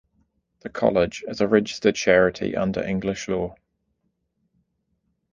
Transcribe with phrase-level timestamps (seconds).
[0.61, 3.53] The college is a registered charity under English law.